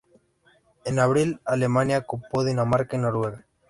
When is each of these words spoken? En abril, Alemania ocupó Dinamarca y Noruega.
En 0.83 0.97
abril, 0.97 1.41
Alemania 1.45 1.99
ocupó 1.99 2.43
Dinamarca 2.43 2.97
y 2.97 3.01
Noruega. 3.01 3.45